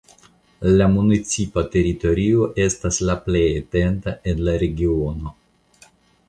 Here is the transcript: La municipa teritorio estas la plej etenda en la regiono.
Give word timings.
La 0.77 0.85
municipa 0.93 1.63
teritorio 1.75 2.47
estas 2.63 2.99
la 3.11 3.17
plej 3.27 3.45
etenda 3.61 4.15
en 4.33 4.43
la 4.49 4.57
regiono. 4.65 5.37